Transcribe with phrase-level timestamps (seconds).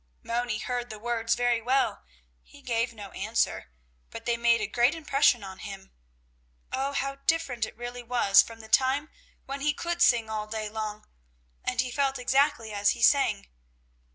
[0.23, 2.01] Moni heard the words very well;
[2.41, 3.69] he gave no answer,
[4.09, 5.91] but they made a great impression on him.
[6.73, 9.11] Oh, how different it really was from the time
[9.45, 11.05] when he could sing all day long
[11.63, 13.47] and he felt exactly as he sang.